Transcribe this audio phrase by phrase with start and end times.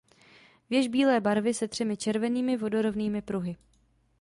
[0.69, 3.57] Věž bílé barvy se třemi červenými vodorovnými pruhy.